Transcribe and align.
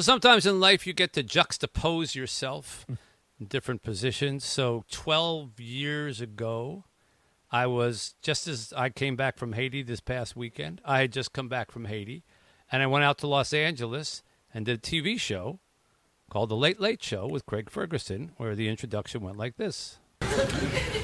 So 0.00 0.04
sometimes 0.04 0.46
in 0.46 0.60
life 0.60 0.86
you 0.86 0.94
get 0.94 1.12
to 1.12 1.22
juxtapose 1.22 2.14
yourself 2.14 2.86
in 2.88 3.44
different 3.44 3.82
positions. 3.82 4.46
So 4.46 4.86
12 4.90 5.60
years 5.60 6.22
ago, 6.22 6.84
I 7.50 7.66
was 7.66 8.14
just 8.22 8.48
as 8.48 8.72
I 8.74 8.88
came 8.88 9.14
back 9.14 9.36
from 9.36 9.52
Haiti 9.52 9.82
this 9.82 10.00
past 10.00 10.34
weekend. 10.34 10.80
I 10.86 11.00
had 11.00 11.12
just 11.12 11.34
come 11.34 11.50
back 11.50 11.70
from 11.70 11.84
Haiti, 11.84 12.24
and 12.72 12.82
I 12.82 12.86
went 12.86 13.04
out 13.04 13.18
to 13.18 13.26
Los 13.26 13.52
Angeles 13.52 14.22
and 14.54 14.64
did 14.64 14.78
a 14.78 14.80
TV 14.80 15.20
show 15.20 15.60
called 16.30 16.48
The 16.48 16.56
Late 16.56 16.80
Late 16.80 17.02
Show 17.02 17.26
with 17.26 17.44
Craig 17.44 17.68
Ferguson, 17.68 18.32
where 18.38 18.54
the 18.54 18.70
introduction 18.70 19.20
went 19.20 19.36
like 19.36 19.58
this. 19.58 19.98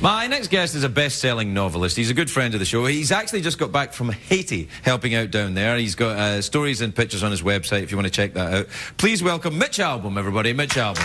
My 0.01 0.27
next 0.27 0.49
guest 0.49 0.75
is 0.75 0.85
a 0.85 0.89
best 0.89 1.19
selling 1.19 1.55
novelist. 1.55 1.96
He's 1.96 2.11
a 2.11 2.14
good 2.14 2.30
friend 2.30 2.53
of 2.55 2.61
the 2.61 2.67
show. 2.67 2.85
He's 2.85 3.11
actually 3.11 3.41
just 3.41 3.59
got 3.59 3.73
back 3.73 3.93
from 3.93 4.11
Haiti 4.11 4.69
helping 4.82 5.14
out 5.14 5.31
down 5.31 5.55
there. 5.55 5.77
He's 5.79 5.95
got 5.95 6.17
uh, 6.17 6.43
stories 6.43 6.81
and 6.81 6.95
pictures 6.95 7.23
on 7.23 7.31
his 7.31 7.43
website 7.43 7.82
if 7.82 7.91
you 7.91 7.96
want 7.96 8.07
to 8.07 8.13
check 8.13 8.35
that 8.35 8.53
out. 8.53 8.67
Please 8.99 9.23
welcome 9.23 9.59
Mitch 9.59 9.79
Albom, 9.79 10.18
everybody. 10.18 10.53
Mitch 10.53 10.75
Albom. 10.75 11.03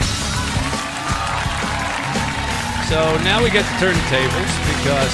So 2.90 3.24
now 3.24 3.42
we 3.42 3.50
get 3.50 3.64
to 3.64 3.80
turn 3.80 3.96
the 3.96 4.10
tables 4.10 4.52
because 4.68 5.12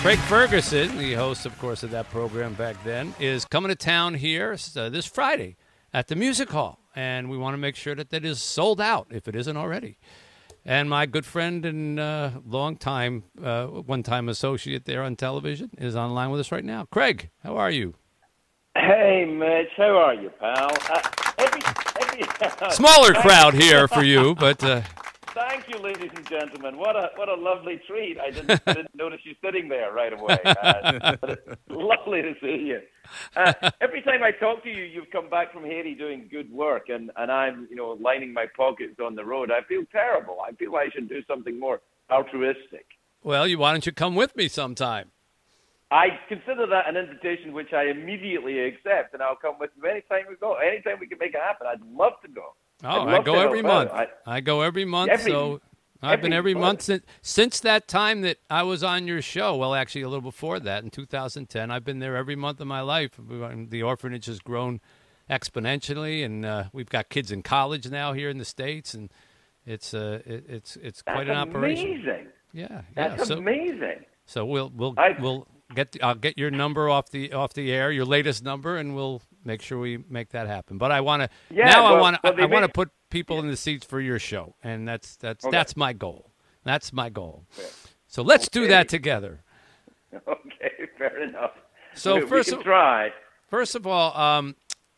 Craig 0.00 0.18
Ferguson, 0.20 0.96
the 0.96 1.12
host, 1.12 1.44
of 1.44 1.56
course, 1.58 1.82
of 1.82 1.90
that 1.90 2.08
program 2.08 2.54
back 2.54 2.82
then, 2.84 3.14
is 3.20 3.44
coming 3.44 3.68
to 3.68 3.76
town 3.76 4.14
here 4.14 4.56
uh, 4.76 4.88
this 4.88 5.04
Friday 5.04 5.56
at 5.92 6.08
the 6.08 6.16
Music 6.16 6.50
Hall. 6.50 6.80
And 6.96 7.28
we 7.28 7.36
want 7.36 7.52
to 7.52 7.58
make 7.58 7.76
sure 7.76 7.94
that 7.94 8.10
that 8.10 8.24
is 8.24 8.40
sold 8.40 8.80
out 8.80 9.08
if 9.10 9.28
it 9.28 9.36
isn't 9.36 9.56
already. 9.56 9.98
And 10.66 10.88
my 10.88 11.04
good 11.04 11.26
friend 11.26 11.64
and 11.66 12.00
uh, 12.00 12.30
long 12.46 12.76
time, 12.76 13.24
uh, 13.42 13.66
one 13.66 14.02
time 14.02 14.30
associate 14.30 14.86
there 14.86 15.02
on 15.02 15.14
television 15.14 15.70
is 15.76 15.94
online 15.94 16.30
with 16.30 16.40
us 16.40 16.50
right 16.50 16.64
now. 16.64 16.86
Craig, 16.86 17.30
how 17.42 17.56
are 17.56 17.70
you? 17.70 17.94
Hey, 18.74 19.26
Mitch, 19.26 19.68
how 19.76 19.96
are 19.98 20.14
you, 20.14 20.30
pal? 20.40 20.70
Uh, 20.90 21.02
every, 21.38 21.60
every, 22.00 22.70
Smaller 22.70 23.12
crowd 23.12 23.54
here 23.54 23.86
for 23.86 24.02
you, 24.02 24.34
but 24.34 24.64
uh, 24.64 24.80
Thank 25.34 25.68
you, 25.68 25.78
ladies 25.78 26.10
and 26.14 26.28
gentlemen. 26.28 26.76
What 26.76 26.94
a 26.94 27.10
what 27.16 27.28
a 27.28 27.34
lovely 27.34 27.80
treat. 27.88 28.18
I 28.20 28.30
didn't, 28.30 28.62
I 28.66 28.72
didn't 28.72 28.94
notice 28.94 29.18
you 29.24 29.34
sitting 29.44 29.68
there 29.68 29.92
right 29.92 30.12
away. 30.12 30.38
Uh, 30.44 31.16
lovely 31.68 32.22
to 32.22 32.34
see 32.40 32.66
you. 32.66 32.80
Uh, 33.34 33.52
every 33.80 34.00
time 34.02 34.22
I 34.22 34.30
talk 34.30 34.62
to 34.62 34.68
you, 34.70 34.84
you've 34.84 35.10
come 35.10 35.28
back 35.28 35.52
from 35.52 35.64
Haiti 35.64 35.96
doing 35.96 36.28
good 36.30 36.52
work, 36.52 36.88
and, 36.88 37.10
and 37.16 37.32
I'm 37.32 37.66
you 37.68 37.74
know 37.74 37.98
lining 38.00 38.32
my 38.32 38.46
pockets 38.56 39.00
on 39.04 39.16
the 39.16 39.24
road. 39.24 39.50
I 39.50 39.66
feel 39.66 39.82
terrible. 39.90 40.38
I 40.40 40.52
feel 40.52 40.76
I 40.76 40.88
should 40.94 41.08
do 41.08 41.22
something 41.26 41.58
more 41.58 41.80
altruistic. 42.10 42.86
well, 43.24 43.48
you 43.48 43.58
why 43.58 43.72
don't 43.72 43.84
you 43.84 43.92
come 43.92 44.14
with 44.14 44.36
me 44.36 44.46
sometime? 44.46 45.10
I 45.90 46.18
consider 46.28 46.66
that 46.66 46.88
an 46.88 46.96
invitation 46.96 47.52
which 47.52 47.72
I 47.72 47.84
immediately 47.84 48.60
accept, 48.60 49.14
and 49.14 49.22
I'll 49.22 49.36
come 49.36 49.56
with 49.58 49.70
you 49.76 49.88
anytime 49.88 50.24
we 50.28 50.36
go. 50.36 50.54
Anytime 50.54 50.98
we 51.00 51.06
can 51.08 51.18
make 51.18 51.34
it 51.34 51.40
happen, 51.40 51.66
I'd 51.66 51.82
love 51.82 52.14
to 52.22 52.28
go. 52.28 52.54
Oh, 52.84 53.08
I 53.08 53.22
go 53.22 53.34
every 53.40 53.62
month. 53.62 53.90
out. 53.90 54.08
I, 54.26 54.40
go 54.40 54.60
every 54.62 54.84
month. 54.84 55.10
Every- 55.10 55.30
so 55.32 55.60
I've 56.02 56.20
been 56.20 56.32
every 56.34 56.52
every 56.52 56.54
month 56.60 56.64
month. 56.64 56.82
since 56.82 57.04
since 57.22 57.60
that 57.60 57.88
time 57.88 58.20
that 58.22 58.36
I 58.50 58.62
was 58.62 58.84
on 58.84 59.06
your 59.06 59.22
show. 59.22 59.56
Well, 59.56 59.74
actually, 59.74 60.02
a 60.02 60.08
little 60.08 60.20
before 60.20 60.60
that, 60.60 60.84
in 60.84 60.90
2010, 60.90 61.70
I've 61.70 61.84
been 61.84 61.98
there 61.98 62.16
every 62.16 62.36
month 62.36 62.60
of 62.60 62.66
my 62.66 62.82
life. 62.82 63.12
The 63.18 63.82
orphanage 63.82 64.26
has 64.26 64.38
grown 64.40 64.80
exponentially, 65.30 66.24
and 66.24 66.44
uh, 66.44 66.64
we've 66.72 66.88
got 66.90 67.08
kids 67.08 67.30
in 67.32 67.42
college 67.42 67.88
now 67.90 68.12
here 68.12 68.28
in 68.28 68.38
the 68.38 68.44
states, 68.44 68.94
and 68.94 69.10
it's 69.66 69.94
uh, 69.94 70.20
it, 70.26 70.44
it's 70.48 70.76
it's 70.76 71.02
quite 71.02 71.26
That's 71.26 71.30
an 71.30 71.36
operation. 71.48 71.86
Amazing. 71.92 72.26
Yeah, 72.52 72.68
yeah. 72.70 73.08
That's 73.08 73.28
so 73.28 73.38
amazing. 73.38 74.04
so 74.26 74.44
we'll 74.44 74.70
we'll 74.74 74.94
I- 74.98 75.16
we'll 75.18 75.46
get 75.74 75.92
the, 75.92 76.02
I'll 76.02 76.14
get 76.14 76.36
your 76.38 76.50
number 76.50 76.88
off 76.90 77.10
the 77.10 77.32
off 77.32 77.54
the 77.54 77.72
air, 77.72 77.90
your 77.90 78.04
latest 78.04 78.44
number, 78.44 78.76
and 78.76 78.94
we'll 78.94 79.22
make 79.44 79.62
sure 79.62 79.78
we 79.78 79.98
make 80.08 80.30
that 80.30 80.46
happen. 80.46 80.78
But 80.78 80.90
I 80.92 81.00
want 81.00 81.22
to 81.22 81.28
Yeah, 81.50 81.66
now. 81.66 81.86
I 81.86 82.00
want 82.00 82.16
to 82.16 82.20
well, 82.32 82.40
I 82.42 82.46
want 82.46 82.64
to 82.64 82.72
put 82.72 82.90
people 83.10 83.38
in 83.40 83.48
the 83.48 83.56
seats 83.56 83.84
for 83.86 84.00
your 84.00 84.18
show, 84.18 84.54
and 84.62 84.86
that's 84.88 85.16
that's 85.16 85.44
Okay. 85.44 85.50
that's 85.56 85.76
my 85.76 85.92
goal. 85.92 86.30
That's 86.64 86.92
my 86.92 87.10
goal. 87.10 87.44
So 88.06 88.22
let's 88.22 88.48
do 88.48 88.66
that 88.68 88.88
together. 88.88 89.42
Okay, 90.28 90.86
fair 90.96 91.24
enough. 91.24 91.50
So 91.94 92.24
first 92.26 92.52
of- 92.52 92.62
try. 92.62 93.12
First 93.48 93.74
of 93.74 93.84
all, 93.86 94.16
um, 94.16 94.54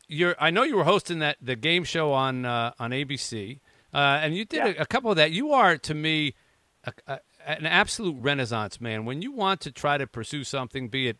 you're 0.09 0.37
I 0.38 0.50
know 0.50 0.62
you 0.62 0.76
were 0.76 0.84
hosting 0.84 1.21
that 1.21 1.38
the 1.41 1.56
game 1.56 1.84
show 1.84 2.12
on 2.12 2.44
uh, 2.44 2.72
on 2.78 2.91
ABC, 2.91 3.60
uh, 3.94 3.97
and 3.97 4.34
you 4.37 4.44
did 4.44 4.59
Yeah. 4.59 4.75
a, 4.78 4.82
a 4.82 4.87
couple 4.87 5.10
of 5.10 5.16
that. 5.16 5.31
You 5.32 5.53
are 5.53 5.78
to 5.78 5.94
me 5.94 6.34
a, 6.84 6.92
a, 7.06 7.21
an 7.47 7.65
absolute 7.66 8.16
renaissance 8.21 8.78
man. 8.81 9.04
When 9.06 9.22
you 9.22 9.32
want 9.32 9.60
to 9.62 9.72
try 9.72 9.97
to 9.98 10.06
pursue 10.06 10.44
something, 10.44 10.88
be 10.88 11.09
it 11.09 11.16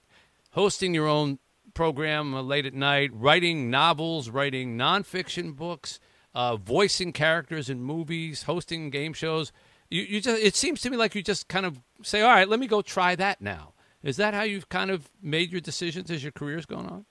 hosting 0.53 0.93
your 0.95 1.07
own 1.09 1.39
program 1.77 2.35
uh, 2.35 2.43
late 2.43 2.67
at 2.67 2.75
night, 2.75 3.11
writing 3.13 3.71
novels, 3.71 4.31
writing 4.31 4.77
nonfiction 4.77 5.55
books, 5.55 6.01
uh, 6.35 6.57
voicing 6.57 7.13
characters 7.13 7.71
in 7.71 7.83
movies, 7.83 8.45
hosting 8.45 8.91
game 8.91 9.13
shows. 9.13 9.53
You, 9.91 10.03
you 10.03 10.21
just 10.21 10.43
it 10.43 10.57
seems 10.57 10.81
to 10.81 10.91
me 10.91 10.97
like 10.97 11.15
you 11.15 11.23
just 11.23 11.47
kind 11.47 11.67
of 11.67 11.81
say, 12.03 12.23
all 12.23 12.31
right, 12.31 12.49
let 12.49 12.59
me 12.59 12.67
go 12.67 12.83
try 12.83 13.15
that 13.17 13.41
now. 13.41 13.75
Is 14.03 14.17
that 14.17 14.35
how 14.35 14.43
you've 14.43 14.69
kind 14.69 14.91
of 14.91 15.09
made 15.23 15.53
your 15.53 15.61
decisions 15.61 16.11
as 16.11 16.23
your 16.23 16.33
career's 16.33 16.67
going 16.67 16.87
on? 16.87 17.05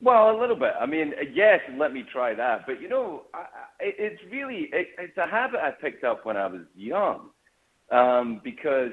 Well, 0.00 0.36
a 0.36 0.38
little 0.40 0.56
bit. 0.56 0.72
I 0.80 0.86
mean, 0.86 1.12
yes, 1.32 1.60
let 1.78 1.92
me 1.92 2.04
try 2.10 2.34
that. 2.34 2.66
But 2.66 2.80
you 2.80 2.88
know, 2.88 3.24
I, 3.34 3.44
it's 3.80 4.20
really 4.32 4.70
it, 4.72 4.88
it's 4.98 5.16
a 5.18 5.26
habit 5.26 5.60
I 5.60 5.70
picked 5.70 6.04
up 6.04 6.24
when 6.24 6.36
I 6.36 6.46
was 6.46 6.62
young, 6.74 7.30
um, 7.90 8.40
because 8.42 8.92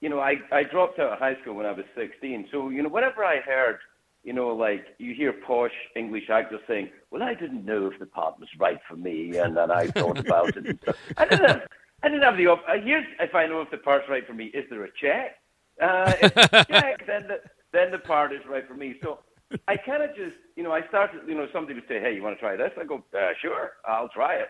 you 0.00 0.08
know 0.08 0.18
I 0.18 0.34
I 0.50 0.64
dropped 0.64 0.98
out 0.98 1.12
of 1.12 1.18
high 1.20 1.36
school 1.40 1.54
when 1.54 1.66
I 1.66 1.72
was 1.72 1.84
16. 1.96 2.48
So 2.50 2.70
you 2.70 2.82
know, 2.82 2.88
whenever 2.88 3.24
I 3.24 3.36
heard, 3.40 3.78
you 4.24 4.32
know, 4.32 4.48
like 4.48 4.86
you 4.98 5.14
hear 5.14 5.32
posh 5.32 5.72
English 5.94 6.30
actors 6.30 6.60
saying, 6.66 6.90
"Well, 7.10 7.22
I 7.22 7.34
didn't 7.34 7.64
know 7.64 7.86
if 7.86 7.98
the 7.98 8.06
part 8.06 8.40
was 8.40 8.48
right 8.58 8.80
for 8.88 8.96
me," 8.96 9.36
and 9.36 9.56
then 9.56 9.70
I 9.70 9.86
thought 9.88 10.18
about 10.18 10.56
it. 10.56 10.66
And 10.66 10.80
stuff. 10.82 10.96
I 11.16 11.26
didn't 11.26 11.46
have 11.46 11.62
I 12.02 12.08
didn't 12.08 12.22
have 12.22 12.36
the 12.36 12.46
op- 12.48 12.64
uh, 12.68 12.78
here's 12.82 13.06
if 13.20 13.34
I 13.34 13.46
know 13.46 13.60
if 13.60 13.70
the 13.70 13.78
part's 13.78 14.08
right 14.08 14.26
for 14.26 14.34
me. 14.34 14.46
Is 14.46 14.64
there 14.70 14.84
a 14.84 14.90
check? 15.00 15.36
Uh, 15.80 16.12
if 16.22 16.36
a 16.36 16.64
check, 16.70 17.06
then 17.06 17.28
the 17.28 17.40
then 17.72 17.90
the 17.90 17.98
part 17.98 18.32
is 18.32 18.40
right 18.48 18.66
for 18.66 18.74
me. 18.74 18.96
So. 19.02 19.20
I 19.68 19.76
kind 19.76 20.02
of 20.02 20.10
just, 20.16 20.34
you 20.56 20.64
know, 20.64 20.72
I 20.72 20.84
started, 20.88 21.20
you 21.28 21.34
know, 21.34 21.46
somebody 21.52 21.74
would 21.74 21.86
say, 21.86 22.00
hey, 22.00 22.14
you 22.14 22.22
want 22.22 22.34
to 22.34 22.40
try 22.40 22.56
this? 22.56 22.72
I 22.80 22.84
go, 22.84 23.04
uh, 23.16 23.32
sure, 23.40 23.72
I'll 23.86 24.08
try 24.08 24.34
it. 24.34 24.48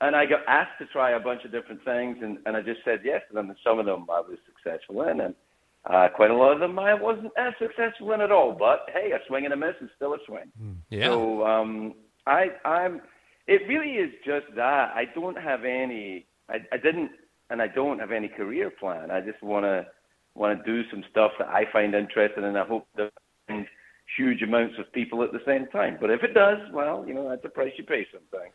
And 0.00 0.14
I 0.14 0.24
got 0.24 0.40
asked 0.46 0.78
to 0.78 0.86
try 0.86 1.10
a 1.10 1.20
bunch 1.20 1.44
of 1.44 1.52
different 1.52 1.84
things, 1.84 2.18
and, 2.22 2.38
and 2.46 2.56
I 2.56 2.62
just 2.62 2.80
said 2.84 3.00
yes. 3.04 3.22
And 3.34 3.54
some 3.62 3.78
of 3.78 3.86
them 3.86 4.06
I 4.10 4.20
was 4.20 4.38
successful 4.46 5.02
in, 5.02 5.20
and 5.20 5.34
uh, 5.88 6.08
quite 6.14 6.30
a 6.30 6.36
lot 6.36 6.52
of 6.52 6.60
them 6.60 6.78
I 6.78 6.94
wasn't 6.94 7.32
as 7.38 7.52
successful 7.58 8.12
in 8.12 8.20
at 8.20 8.32
all. 8.32 8.52
But 8.52 8.86
hey, 8.92 9.12
a 9.12 9.18
swing 9.26 9.44
and 9.44 9.54
a 9.54 9.56
miss 9.56 9.74
is 9.80 9.90
still 9.96 10.14
a 10.14 10.18
swing. 10.26 10.50
Yeah. 10.90 11.06
So 11.06 11.46
um, 11.46 11.94
I, 12.26 12.46
I'm. 12.64 13.02
It 13.46 13.62
really 13.68 13.92
is 13.92 14.12
just 14.24 14.46
that. 14.56 14.92
I 14.94 15.04
don't 15.14 15.38
have 15.38 15.64
any. 15.64 16.26
I, 16.48 16.56
I 16.72 16.76
didn't, 16.76 17.10
and 17.50 17.62
I 17.62 17.68
don't 17.68 18.00
have 18.00 18.10
any 18.10 18.28
career 18.28 18.70
plan. 18.70 19.10
I 19.10 19.20
just 19.20 19.42
want 19.42 19.64
to 19.64 19.86
want 20.34 20.58
to 20.58 20.64
do 20.64 20.88
some 20.90 21.04
stuff 21.10 21.32
that 21.38 21.48
I 21.48 21.64
find 21.72 21.94
interesting, 21.94 22.44
and 22.44 22.58
I 22.58 22.66
hope 22.66 22.86
that 22.96 23.04
I 23.04 23.08
find 23.08 23.25
huge 24.16 24.42
amounts 24.42 24.78
of 24.78 24.90
people 24.92 25.22
at 25.22 25.32
the 25.32 25.40
same 25.46 25.66
time. 25.68 25.98
But 26.00 26.10
if 26.10 26.22
it 26.22 26.34
does, 26.34 26.58
well, 26.72 27.04
you 27.06 27.14
know, 27.14 27.28
that's 27.28 27.42
the 27.42 27.48
price 27.48 27.72
you 27.76 27.84
pay 27.84 28.06
sometimes. 28.12 28.52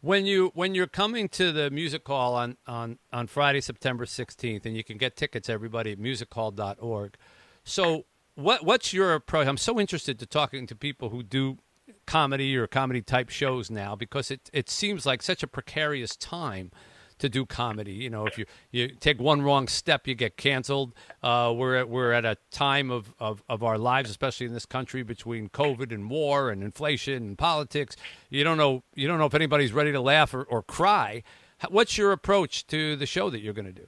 When 0.00 0.26
you 0.26 0.50
when 0.54 0.74
you're 0.74 0.86
coming 0.86 1.28
to 1.30 1.52
the 1.52 1.70
music 1.70 2.06
hall 2.06 2.34
on, 2.34 2.56
on, 2.66 2.98
on 3.12 3.26
Friday, 3.26 3.60
September 3.60 4.04
16th, 4.04 4.64
and 4.64 4.76
you 4.76 4.84
can 4.84 4.98
get 4.98 5.16
tickets, 5.16 5.48
everybody 5.48 5.92
at 5.92 5.98
musichall.org. 5.98 7.16
So 7.64 8.04
what 8.34 8.64
what's 8.64 8.92
your 8.92 9.14
approach? 9.14 9.46
I'm 9.46 9.56
so 9.56 9.78
interested 9.78 10.18
to 10.18 10.26
talking 10.26 10.66
to 10.66 10.74
people 10.74 11.10
who 11.10 11.22
do 11.22 11.58
comedy 12.06 12.56
or 12.56 12.66
comedy 12.66 13.02
type 13.02 13.28
shows 13.28 13.70
now 13.70 13.94
because 13.94 14.30
it 14.30 14.50
it 14.52 14.70
seems 14.70 15.06
like 15.06 15.22
such 15.22 15.42
a 15.42 15.46
precarious 15.46 16.16
time 16.16 16.70
to 17.20 17.28
do 17.28 17.46
comedy. 17.46 17.92
You 17.92 18.10
know, 18.10 18.26
if 18.26 18.36
you, 18.36 18.44
you 18.70 18.88
take 18.88 19.20
one 19.20 19.42
wrong 19.42 19.68
step, 19.68 20.06
you 20.06 20.14
get 20.14 20.36
canceled. 20.36 20.92
Uh, 21.22 21.52
we're 21.56 21.76
at, 21.76 21.88
we're 21.88 22.12
at 22.12 22.24
a 22.24 22.36
time 22.50 22.90
of, 22.90 23.14
of, 23.18 23.42
of 23.48 23.62
our 23.62 23.78
lives, 23.78 24.10
especially 24.10 24.46
in 24.46 24.52
this 24.52 24.66
country, 24.66 25.02
between 25.02 25.48
COVID 25.48 25.92
and 25.92 26.10
war 26.10 26.50
and 26.50 26.62
inflation 26.62 27.14
and 27.14 27.38
politics. 27.38 27.96
You 28.28 28.44
don't 28.44 28.58
know 28.58 28.82
you 28.94 29.08
don't 29.08 29.18
know 29.18 29.26
if 29.26 29.34
anybody's 29.34 29.72
ready 29.72 29.92
to 29.92 30.00
laugh 30.00 30.34
or, 30.34 30.42
or 30.42 30.62
cry. 30.62 31.22
What's 31.68 31.96
your 31.98 32.12
approach 32.12 32.66
to 32.68 32.96
the 32.96 33.06
show 33.06 33.30
that 33.30 33.40
you're 33.40 33.52
going 33.52 33.66
to 33.66 33.72
do? 33.72 33.86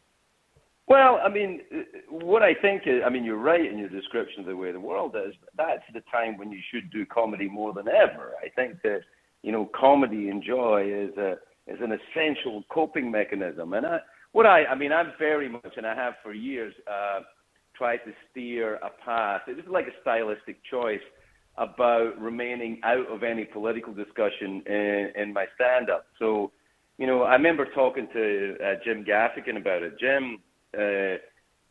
Well, 0.89 1.21
I 1.25 1.29
mean, 1.31 1.63
what 2.11 2.43
I 2.43 2.55
think 2.55 2.83
is, 2.87 3.03
I 3.07 3.09
mean, 3.09 3.25
you're 3.25 3.37
right 3.37 3.65
in 3.65 3.79
your 3.79 3.89
description 3.89 4.41
of 4.41 4.47
the 4.47 4.57
way 4.57 4.73
the 4.73 4.81
world 4.81 5.17
is. 5.17 5.35
That's 5.57 5.85
the 5.95 6.03
time 6.13 6.37
when 6.37 6.53
you 6.53 6.59
should 6.71 6.91
do 6.91 7.07
comedy 7.07 7.49
more 7.49 7.73
than 7.73 7.89
ever. 7.89 8.33
I 8.45 8.49
think 8.49 8.83
that, 8.83 9.01
you 9.43 9.53
know, 9.53 9.71
comedy 9.75 10.29
and 10.29 10.43
joy 10.43 10.83
is 10.87 11.17
a 11.17 11.37
is 11.67 11.79
an 11.81 11.93
essential 11.93 12.65
coping 12.71 13.11
mechanism. 13.11 13.73
And 13.75 13.87
I, 13.87 13.99
what 14.33 14.47
I, 14.47 14.65
I 14.67 14.75
mean, 14.75 14.93
I'm 14.93 15.13
very 15.19 15.49
much, 15.49 15.75
and 15.77 15.87
I 15.87 15.95
have 15.95 16.15
for 16.23 16.33
years, 16.33 16.75
uh, 16.91 17.21
tried 17.75 17.99
to 17.99 18.13
steer 18.31 18.77
a 18.77 18.91
path. 19.05 19.43
It 19.49 19.57
was 19.57 19.67
like 19.69 19.87
a 19.87 20.01
stylistic 20.01 20.59
choice 20.71 21.01
about 21.59 22.21
remaining 22.21 22.81
out 22.83 23.07
of 23.11 23.23
any 23.23 23.45
political 23.45 23.93
discussion 23.93 24.63
in, 24.67 25.13
in 25.17 25.33
my 25.33 25.47
stand-up. 25.55 26.07
So, 26.19 26.51
you 26.99 27.07
know, 27.07 27.23
I 27.23 27.35
remember 27.35 27.67
talking 27.75 28.09
to 28.13 28.57
uh, 28.65 28.75
Jim 28.85 29.05
Gaffigan 29.05 29.57
about 29.57 29.83
it. 29.83 29.99
Jim 29.99 30.39
uh, 30.77 31.17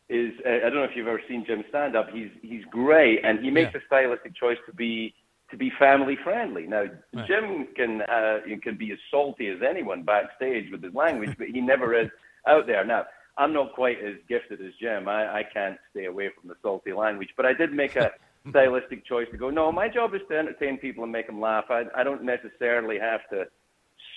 is, 0.08 0.32
uh, 0.46 0.66
I 0.66 0.70
don't 0.70 0.74
know 0.74 0.84
if 0.84 0.90
you've 0.94 1.08
ever 1.08 1.22
seen 1.28 1.44
Jim 1.46 1.64
stand 1.68 1.96
up. 1.96 2.08
He's 2.12 2.30
he's 2.42 2.64
great, 2.70 3.24
and 3.24 3.40
he 3.40 3.50
makes 3.50 3.72
Yeah. 3.74 3.80
a 3.80 3.86
stylistic 3.86 4.34
choice 4.36 4.58
to 4.66 4.74
be 4.74 5.14
to 5.52 5.56
be 5.56 5.70
family 5.78 6.16
friendly. 6.24 6.66
Now, 6.66 6.86
Right. 7.12 7.26
Jim 7.28 7.68
can 7.76 8.02
uh, 8.02 8.40
can 8.62 8.76
be 8.76 8.90
as 8.90 8.98
salty 9.10 9.48
as 9.48 9.58
anyone 9.62 10.02
backstage 10.02 10.72
with 10.72 10.82
his 10.82 10.94
language, 10.94 11.36
but 11.38 11.46
he 11.48 11.60
never 11.60 11.94
is 11.94 12.08
out 12.48 12.66
there. 12.66 12.84
Now, 12.84 13.04
I'm 13.38 13.52
not 13.52 13.74
quite 13.74 13.98
as 14.02 14.14
gifted 14.28 14.60
as 14.60 14.72
Jim. 14.80 15.06
I, 15.08 15.40
I 15.40 15.42
can't 15.44 15.78
stay 15.90 16.06
away 16.06 16.30
from 16.38 16.48
the 16.48 16.56
salty 16.62 16.92
language, 16.92 17.28
but 17.36 17.46
I 17.46 17.52
did 17.52 17.72
make 17.72 17.96
a 17.96 18.10
stylistic 18.50 19.06
choice 19.06 19.28
to 19.30 19.36
go. 19.36 19.50
No, 19.50 19.70
my 19.70 19.88
job 19.88 20.14
is 20.14 20.22
to 20.30 20.36
entertain 20.38 20.78
people 20.78 21.04
and 21.04 21.12
make 21.12 21.26
them 21.26 21.40
laugh. 21.40 21.66
I, 21.70 21.84
I 21.94 22.02
don't 22.02 22.24
necessarily 22.24 22.98
have 22.98 23.20
to 23.30 23.44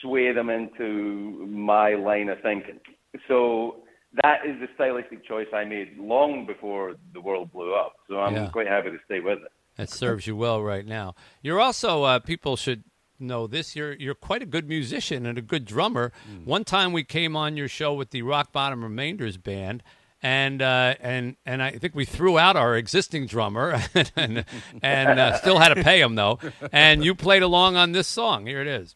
sway 0.01 0.31
them 0.31 0.49
into 0.49 1.45
my 1.47 1.95
line 1.95 2.29
of 2.29 2.39
thinking. 2.41 2.79
So 3.27 3.83
that 4.23 4.45
is 4.45 4.59
the 4.61 4.67
stylistic 4.75 5.25
choice 5.25 5.47
I 5.53 5.65
made 5.65 5.97
long 5.97 6.45
before 6.45 6.95
the 7.13 7.19
world 7.21 7.51
blew 7.51 7.73
up. 7.75 7.93
So 8.09 8.19
I'm 8.19 8.33
Yeah. 8.35 8.47
quite 8.49 8.67
happy 8.67 8.91
to 8.91 8.99
stay 9.05 9.19
with 9.19 9.39
it. 9.39 9.51
That 9.77 9.89
serves 9.89 10.25
you 10.27 10.35
well 10.35 10.61
right 10.61 10.85
now. 10.85 11.15
You're 11.41 11.59
also 11.59 12.03
uh, 12.03 12.19
people 12.19 12.55
should 12.55 12.83
know 13.19 13.47
this. 13.47 13.75
You're 13.75 13.93
you're 13.93 14.15
quite 14.15 14.41
a 14.41 14.45
good 14.45 14.67
musician 14.67 15.25
and 15.25 15.37
a 15.37 15.41
good 15.41 15.65
drummer. 15.65 16.11
One 16.43 16.63
time 16.63 16.93
we 16.93 17.03
came 17.03 17.35
on 17.35 17.57
your 17.57 17.67
show 17.67 17.93
with 17.93 18.11
the 18.11 18.21
Rock 18.21 18.51
Bottom 18.51 18.83
Remainders 18.83 19.37
band. 19.37 19.83
And 20.21 20.61
uh, 20.61 20.95
and 21.01 21.35
and 21.45 21.61
I 21.61 21.71
think 21.71 21.93
we 21.93 22.05
threw 22.05 22.39
out 22.39 22.55
our 22.55 22.75
existing 22.75 23.27
drummer, 23.27 23.79
and 24.15 24.43
and 24.81 25.19
uh, 25.19 25.37
still 25.37 25.59
had 25.59 25.73
to 25.73 25.83
pay 25.83 26.01
him 26.01 26.15
though. 26.15 26.39
And 26.71 27.05
you 27.05 27.13
played 27.13 27.43
along 27.43 27.75
on 27.75 27.91
this 27.91 28.07
song. 28.07 28.47
Here 28.47 28.59
it 28.61 28.67
is. 28.67 28.95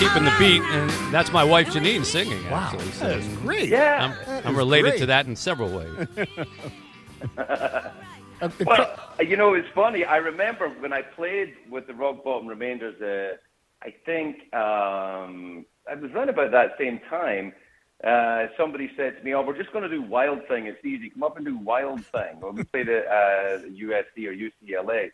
Keeping 0.00 0.24
the 0.24 0.34
beat, 0.38 0.62
and 0.62 0.90
that's 1.12 1.30
my 1.30 1.44
wife 1.44 1.68
Janine 1.68 2.04
singing. 2.04 2.42
Wow, 2.50 2.70
Actually, 2.72 2.90
so 2.92 3.08
that 3.08 3.18
is 3.18 3.28
great. 3.38 3.68
Yeah. 3.68 4.14
I'm, 4.26 4.46
I'm 4.46 4.56
related 4.56 4.96
to 4.98 5.06
that 5.06 5.26
in 5.26 5.36
several 5.36 5.68
ways. 5.70 6.08
Uh, 8.42 8.48
Well, 8.64 8.98
you 9.20 9.36
know, 9.36 9.52
it's 9.52 9.68
funny. 9.74 10.02
I 10.06 10.16
remember 10.16 10.70
when 10.70 10.94
I 10.94 11.02
played 11.02 11.52
with 11.68 11.86
the 11.86 11.92
Rock 11.92 12.24
Bottom 12.24 12.46
Remainders. 12.46 12.98
Uh, 13.02 13.36
I 13.86 13.94
think 14.06 14.36
um, 14.54 15.66
I 15.86 15.94
was 15.94 16.10
around 16.12 16.30
about 16.30 16.50
that 16.52 16.76
same 16.78 17.00
time. 17.10 17.52
Uh, 18.02 18.46
somebody 18.56 18.90
said 18.96 19.18
to 19.18 19.22
me, 19.22 19.34
"Oh, 19.34 19.42
we're 19.42 19.58
just 19.58 19.72
going 19.72 19.82
to 19.82 19.90
do 19.90 20.00
Wild 20.00 20.40
Thing. 20.48 20.64
It's 20.64 20.82
easy. 20.82 21.10
Come 21.10 21.22
up 21.22 21.36
and 21.36 21.44
do 21.44 21.58
Wild 21.58 22.02
Thing." 22.06 22.38
Or 22.40 22.52
we 22.52 22.64
played 22.64 22.88
at 22.88 23.06
uh, 23.06 23.58
USC 23.68 24.26
or 24.26 24.32
UCLA. 24.32 25.10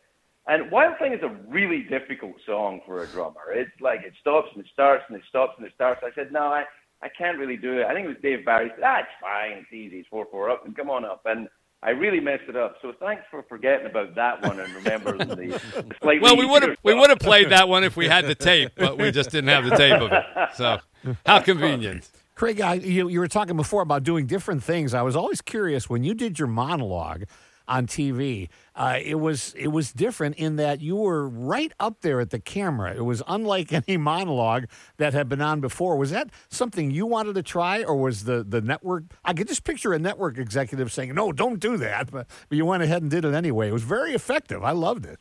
And 0.49 0.71
Wild 0.71 0.95
Thing 0.99 1.13
is 1.13 1.23
a 1.23 1.37
really 1.49 1.83
difficult 1.91 2.37
song 2.47 2.81
for 2.87 3.03
a 3.03 3.07
drummer. 3.09 3.53
It's 3.53 3.71
like 3.81 4.03
it 4.05 4.13
stops 4.21 4.49
and 4.55 4.65
it 4.65 4.71
starts 4.73 5.05
and 5.09 5.17
it 5.17 5.25
stops 5.29 5.55
and 5.59 5.67
it 5.67 5.73
starts. 5.75 6.03
I 6.05 6.15
said, 6.15 6.33
"No, 6.33 6.43
I, 6.43 6.65
I 7.03 7.09
can't 7.09 7.39
really 7.39 7.57
do 7.57 7.81
it." 7.81 7.87
I 7.87 7.95
think 7.95 8.05
it 8.05 8.09
was 8.09 8.17
Dave 8.23 8.45
Barry. 8.45 8.67
He 8.67 8.71
said, 8.77 8.85
"Ah, 8.85 8.99
it's 9.01 9.09
fine. 9.21 9.59
It's 9.59 9.73
easy. 9.73 9.99
It's 9.99 10.09
four 10.09 10.27
four 10.31 10.51
up 10.51 10.65
and 10.65 10.77
come 10.77 10.89
on 10.89 11.05
up." 11.05 11.23
And 11.25 11.49
I 11.83 11.91
really 11.91 12.21
messed 12.21 12.45
it 12.49 12.57
up. 12.57 12.77
So 12.81 12.93
thanks 13.01 13.25
for 13.31 13.45
forgetting 13.49 13.87
about 13.87 14.15
that 14.15 14.43
one 14.43 14.61
and 14.61 14.73
remembering 14.75 15.19
the, 15.19 15.35
the 15.35 15.95
slightly 16.01 16.21
Well, 16.21 16.37
we 16.37 16.47
would 16.47 16.63
have 16.63 16.77
we 16.85 16.95
would 16.95 17.11
have 17.11 17.19
played 17.19 17.51
that 17.51 17.69
one 17.69 17.83
if 17.83 17.97
we 17.97 18.07
had 18.07 18.27
the 18.27 18.35
tape, 18.35 18.73
but 18.77 18.99
we 18.99 19.11
just 19.11 19.31
didn't 19.31 19.49
have 19.49 19.65
the 19.65 19.77
tape 19.77 20.01
of 20.01 20.13
it. 20.13 20.25
So 20.55 20.79
how 21.25 21.41
convenient. 21.41 22.09
Craig, 22.37 22.61
I, 22.61 22.75
you, 22.75 23.09
you 23.09 23.19
were 23.19 23.29
talking 23.29 23.57
before 23.57 23.81
about 23.81 24.03
doing 24.03 24.27
different 24.27 24.63
things. 24.63 24.93
I 24.93 25.01
was 25.01 25.17
always 25.17 25.41
curious 25.41 25.89
when 25.89 26.05
you 26.05 26.13
did 26.13 26.39
your 26.39 26.49
monologue 26.49 27.25
on 27.69 27.87
TV. 27.87 28.49
Uh, 28.75 28.99
it 29.03 29.17
was 29.17 29.55
it 29.55 29.69
was 29.69 29.93
different 29.93 30.37
in 30.37 30.57
that 30.57 30.81
you 30.81 30.97
were 30.97 31.29
right 31.29 31.73
up 31.81 32.01
there 32.01 32.21
at 32.21 32.31
the 32.31 32.39
camera. 32.39 32.95
It 32.95 33.05
was 33.05 33.23
unlike 33.27 33.73
any 33.89 33.97
monologue 33.97 34.67
that 34.99 35.15
had 35.15 35.29
been 35.29 35.41
on 35.41 35.61
before. 35.61 35.97
Was 35.97 36.11
that 36.11 36.31
something 36.49 36.91
you 36.91 37.07
wanted 37.07 37.35
to 37.35 37.43
try, 37.43 37.83
or 37.83 37.97
was 37.97 38.25
the 38.25 38.45
the 38.47 38.61
network? 38.61 39.05
I 39.25 39.33
could 39.33 39.49
just 39.49 39.65
picture 39.65 39.93
a 39.93 39.99
network 39.99 40.39
executive 40.39 40.93
saying, 40.93 41.15
"No, 41.15 41.33
don't 41.33 41.61
do 41.61 41.77
that," 41.79 42.11
but, 42.11 42.27
but 42.49 42.57
you 42.57 42.65
went 42.65 42.83
ahead 42.83 43.03
and 43.03 43.11
did 43.11 43.25
it 43.25 43.35
anyway. 43.35 43.69
It 43.69 43.73
was 43.73 43.83
very 43.83 44.15
effective. 44.15 44.63
I 44.63 44.73
loved 44.73 45.07
it. 45.07 45.21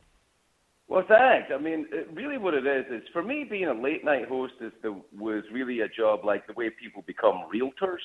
Well, 0.87 1.03
thanks. 1.07 1.49
I 1.53 1.57
mean, 1.57 1.87
it, 1.91 2.07
really, 2.13 2.37
what 2.37 2.53
it 2.53 2.65
is 2.67 2.85
is 2.91 3.03
for 3.11 3.23
me, 3.23 3.43
being 3.43 3.65
a 3.65 3.73
late 3.73 4.05
night 4.05 4.27
host 4.27 4.53
is 4.61 4.71
the 4.83 5.01
was 5.17 5.43
really 5.51 5.79
a 5.79 5.87
job 5.87 6.23
like 6.23 6.45
the 6.47 6.53
way 6.53 6.69
people 6.69 7.03
become 7.07 7.43
realtors. 7.53 8.03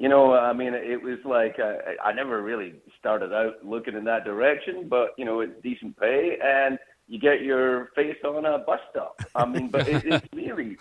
You 0.00 0.08
know, 0.08 0.32
I 0.32 0.54
mean, 0.54 0.72
it 0.72 1.02
was 1.02 1.18
like 1.26 1.58
uh, 1.58 1.74
I 2.02 2.12
never 2.14 2.40
really 2.40 2.72
started 2.98 3.34
out 3.34 3.62
looking 3.62 3.94
in 3.94 4.04
that 4.04 4.24
direction, 4.24 4.88
but 4.88 5.10
you 5.18 5.26
know, 5.26 5.40
it's 5.40 5.52
decent 5.62 5.94
pay 6.00 6.38
and 6.42 6.78
you 7.06 7.20
get 7.20 7.42
your 7.42 7.90
face 7.94 8.16
on 8.24 8.46
a 8.46 8.60
bus 8.60 8.80
stop. 8.90 9.20
I 9.34 9.44
mean, 9.44 9.68
but 9.68 9.86
it, 9.86 10.02
it's 10.06 10.26
really, 10.34 10.78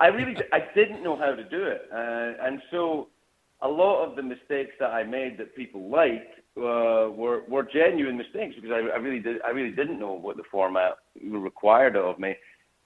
I 0.00 0.08
really, 0.08 0.34
I 0.52 0.64
didn't 0.74 1.04
know 1.04 1.16
how 1.16 1.32
to 1.32 1.44
do 1.44 1.62
it, 1.62 1.82
uh, 1.92 2.44
and 2.44 2.60
so 2.72 3.06
a 3.62 3.68
lot 3.68 4.04
of 4.04 4.16
the 4.16 4.22
mistakes 4.24 4.72
that 4.80 4.90
I 4.90 5.04
made 5.04 5.38
that 5.38 5.54
people 5.54 5.88
liked 5.88 6.40
uh, 6.56 7.06
were 7.14 7.44
were 7.48 7.62
genuine 7.62 8.16
mistakes 8.16 8.56
because 8.56 8.72
I, 8.72 8.96
I 8.96 8.96
really 8.96 9.20
did 9.20 9.40
I 9.42 9.50
really 9.50 9.76
didn't 9.76 10.00
know 10.00 10.14
what 10.14 10.36
the 10.36 10.44
format 10.50 10.96
required 11.22 11.94
of 11.94 12.18
me, 12.18 12.34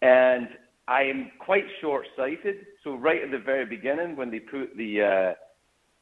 and 0.03 0.47
I 0.89 1.05
am 1.05 1.31
quite 1.39 1.65
short 1.81 2.05
sighted. 2.19 2.67
So 2.83 2.97
right 2.97 3.23
at 3.23 3.31
the 3.31 3.39
very 3.39 3.65
beginning, 3.65 4.15
when 4.15 4.31
they 4.31 4.41
put 4.41 4.77
the 4.77 5.01
uh, 5.01 5.35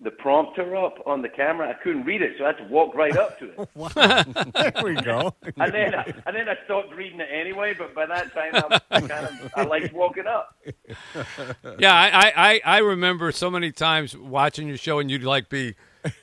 the 0.02 0.10
prompter 0.10 0.74
up 0.76 0.98
on 1.06 1.22
the 1.22 1.28
camera, 1.28 1.68
I 1.70 1.74
couldn't 1.74 2.04
read 2.04 2.22
it, 2.22 2.32
so 2.38 2.44
I 2.44 2.48
had 2.48 2.58
to 2.58 2.64
walk 2.64 2.94
right 2.94 3.16
up 3.16 3.38
to 3.38 3.50
it. 3.50 3.68
There 4.74 4.84
we 4.84 4.94
go. 4.96 5.34
and 5.56 5.72
then 5.72 5.94
I, 5.94 6.04
and 6.26 6.36
then 6.36 6.48
I 6.48 6.56
stopped 6.64 6.94
reading 6.94 7.20
it 7.20 7.28
anyway. 7.32 7.74
But 7.76 7.94
by 7.94 8.06
that 8.06 8.32
time, 8.32 8.52
I, 8.54 8.80
I 8.90 9.00
kind 9.00 9.26
of 9.26 9.52
I 9.56 9.62
liked 9.64 9.92
walking 9.92 10.26
up. 10.26 10.56
Yeah, 11.78 11.92
I, 11.94 12.32
I, 12.36 12.60
I 12.64 12.78
remember 12.78 13.32
so 13.32 13.50
many 13.50 13.70
times 13.72 14.16
watching 14.16 14.68
your 14.68 14.76
show, 14.76 14.98
and 14.98 15.10
you'd 15.10 15.22
like 15.22 15.48
be, 15.48 15.74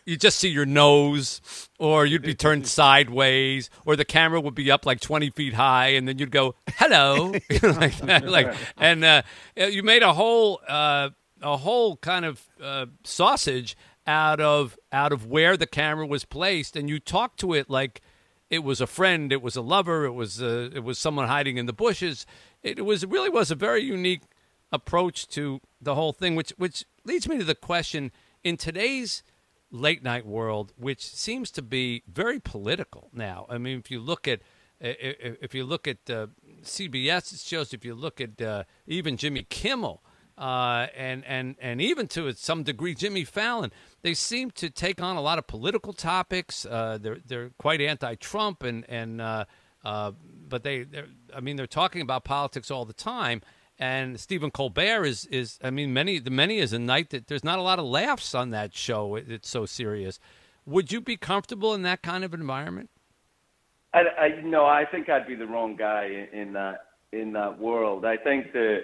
you 0.05 0.17
just 0.17 0.37
see 0.39 0.49
your 0.49 0.65
nose, 0.65 1.69
or 1.79 2.05
you'd 2.05 2.21
be 2.21 2.35
turned 2.35 2.67
sideways, 2.67 3.69
or 3.85 3.95
the 3.95 4.05
camera 4.05 4.41
would 4.41 4.55
be 4.55 4.69
up 4.71 4.85
like 4.85 4.99
twenty 4.99 5.29
feet 5.29 5.53
high, 5.53 5.89
and 5.89 6.07
then 6.07 6.17
you'd 6.19 6.31
go 6.31 6.55
hello, 6.75 7.31
like 7.63 7.97
that, 7.99 8.27
like, 8.27 8.53
and 8.77 9.03
uh, 9.03 9.21
you 9.55 9.83
made 9.83 10.03
a 10.03 10.13
whole 10.13 10.59
uh, 10.67 11.09
a 11.41 11.57
whole 11.57 11.97
kind 11.97 12.25
of 12.25 12.47
uh, 12.61 12.87
sausage 13.03 13.77
out 14.05 14.39
of 14.39 14.77
out 14.91 15.11
of 15.11 15.25
where 15.25 15.55
the 15.55 15.67
camera 15.67 16.05
was 16.05 16.25
placed, 16.25 16.75
and 16.75 16.89
you 16.89 16.99
talked 16.99 17.39
to 17.39 17.53
it 17.53 17.69
like 17.69 18.01
it 18.49 18.63
was 18.63 18.81
a 18.81 18.87
friend, 18.87 19.31
it 19.31 19.41
was 19.41 19.55
a 19.55 19.61
lover, 19.61 20.05
it 20.05 20.13
was 20.13 20.41
uh, 20.41 20.69
it 20.73 20.83
was 20.83 20.97
someone 20.97 21.27
hiding 21.27 21.57
in 21.57 21.65
the 21.65 21.73
bushes. 21.73 22.25
It 22.63 22.83
was 22.85 23.03
it 23.03 23.09
really 23.09 23.29
was 23.29 23.51
a 23.51 23.55
very 23.55 23.83
unique 23.83 24.23
approach 24.71 25.27
to 25.29 25.61
the 25.81 25.95
whole 25.95 26.13
thing, 26.13 26.35
which 26.35 26.51
which 26.57 26.85
leads 27.03 27.27
me 27.27 27.37
to 27.37 27.43
the 27.43 27.55
question 27.55 28.11
in 28.43 28.57
today's 28.57 29.23
late 29.71 30.03
night 30.03 30.25
world, 30.25 30.73
which 30.77 31.05
seems 31.05 31.51
to 31.51 31.61
be 31.61 32.03
very 32.07 32.39
political 32.39 33.09
now. 33.13 33.45
I 33.49 33.57
mean, 33.57 33.79
if 33.79 33.91
you 33.91 33.99
look 33.99 34.27
at 34.27 34.41
if 34.81 35.53
you 35.53 35.65
look 35.65 35.87
at 35.87 36.09
uh, 36.09 36.27
CBS 36.63 37.45
shows, 37.47 37.73
if 37.73 37.83
you 37.83 37.93
look 37.93 38.21
at 38.21 38.41
uh, 38.41 38.63
even 38.87 39.17
Jimmy 39.17 39.43
Kimmel. 39.43 40.03
Uh, 40.39 40.87
and 40.95 41.25
and 41.25 41.57
and 41.59 41.81
even 41.81 42.07
to 42.07 42.31
some 42.31 42.63
degree, 42.63 42.95
Jimmy 42.95 43.25
Fallon. 43.25 43.73
They 44.03 44.13
seem 44.13 44.51
to 44.51 44.69
take 44.69 45.01
on 45.01 45.17
a 45.17 45.21
lot 45.21 45.37
of 45.37 45.47
political 45.47 45.91
topics. 45.91 46.65
Uh, 46.65 46.97
they're 47.01 47.17
they're 47.25 47.51
quite 47.57 47.81
anti-Trump, 47.81 48.63
and 48.63 48.85
and 48.87 49.19
uh, 49.19 49.45
uh, 49.83 50.13
but 50.47 50.63
they, 50.63 50.85
I 51.35 51.41
mean, 51.41 51.57
they're 51.57 51.67
talking 51.67 52.01
about 52.01 52.23
politics 52.23 52.71
all 52.71 52.85
the 52.85 52.93
time. 52.93 53.41
And 53.77 54.17
Stephen 54.17 54.49
Colbert 54.49 55.05
is 55.05 55.25
is 55.25 55.59
I 55.61 55.71
mean, 55.71 55.93
many 55.93 56.19
the 56.19 56.31
many 56.31 56.59
is 56.59 56.71
a 56.71 56.79
night 56.79 57.09
that 57.09 57.27
there's 57.27 57.43
not 57.43 57.59
a 57.59 57.61
lot 57.61 57.77
of 57.77 57.85
laughs 57.85 58.33
on 58.33 58.51
that 58.51 58.73
show. 58.73 59.15
It, 59.15 59.29
it's 59.29 59.49
so 59.49 59.65
serious. 59.65 60.19
Would 60.65 60.91
you 60.91 61.01
be 61.01 61.17
comfortable 61.17 61.73
in 61.73 61.81
that 61.81 62.01
kind 62.01 62.23
of 62.23 62.33
environment? 62.33 62.89
I, 63.93 63.99
I 64.17 64.41
no, 64.41 64.65
I 64.65 64.85
think 64.85 65.09
I'd 65.09 65.27
be 65.27 65.35
the 65.35 65.47
wrong 65.47 65.75
guy 65.75 66.27
in, 66.31 66.53
that 66.53 66.85
in 67.11 67.33
that 67.33 67.59
world. 67.59 68.05
I 68.05 68.17
think 68.17 68.53
that 68.53 68.83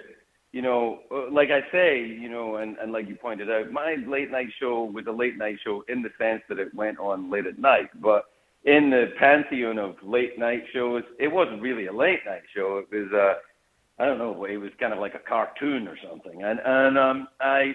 you 0.52 0.62
know, 0.62 1.00
uh, 1.10 1.30
like 1.30 1.50
I 1.50 1.60
say, 1.70 2.04
you 2.06 2.28
know, 2.28 2.56
and, 2.56 2.76
and 2.78 2.92
like 2.92 3.08
you 3.08 3.16
pointed 3.16 3.50
out, 3.50 3.70
my 3.70 3.96
late 4.06 4.30
night 4.30 4.48
show 4.58 4.84
was 4.84 5.04
a 5.06 5.12
late 5.12 5.36
night 5.36 5.58
show 5.64 5.84
in 5.88 6.02
the 6.02 6.10
sense 6.18 6.42
that 6.48 6.58
it 6.58 6.74
went 6.74 6.98
on 6.98 7.30
late 7.30 7.46
at 7.46 7.58
night. 7.58 7.90
But 8.00 8.24
in 8.64 8.90
the 8.90 9.06
pantheon 9.18 9.78
of 9.78 9.96
late 10.02 10.38
night 10.38 10.64
shows, 10.72 11.02
it 11.18 11.28
wasn't 11.28 11.62
really 11.62 11.86
a 11.86 11.92
late 11.92 12.20
night 12.26 12.42
show. 12.54 12.78
It 12.78 12.94
was, 12.94 13.12
uh, 13.12 14.02
I 14.02 14.06
don't 14.06 14.18
know, 14.18 14.44
it 14.44 14.56
was 14.56 14.70
kind 14.80 14.92
of 14.92 14.98
like 14.98 15.14
a 15.14 15.28
cartoon 15.28 15.88
or 15.88 15.96
something. 16.08 16.42
And 16.42 16.60
and 16.64 16.98
um, 16.98 17.28
I 17.40 17.74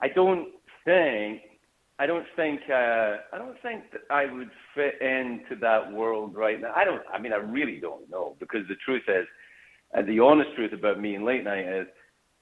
I 0.00 0.08
don't 0.08 0.48
think 0.84 1.42
I 2.00 2.06
don't 2.06 2.26
think 2.34 2.60
uh, 2.70 3.16
I 3.32 3.36
don't 3.38 3.60
think 3.60 3.90
that 3.92 4.00
I 4.10 4.24
would 4.24 4.50
fit 4.74 4.94
into 5.02 5.54
that 5.60 5.92
world 5.92 6.34
right 6.34 6.58
now. 6.58 6.72
I 6.74 6.82
don't. 6.82 7.02
I 7.12 7.20
mean, 7.20 7.34
I 7.34 7.36
really 7.36 7.78
don't 7.78 8.08
know 8.10 8.36
because 8.40 8.66
the 8.68 8.76
truth 8.76 9.02
is, 9.06 9.26
and 9.92 10.08
the 10.08 10.18
honest 10.18 10.48
truth 10.56 10.72
about 10.72 10.98
me 10.98 11.14
in 11.14 11.26
late 11.26 11.44
night 11.44 11.68
is, 11.68 11.86